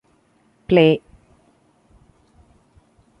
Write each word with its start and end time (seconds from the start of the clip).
Play 0.71 0.89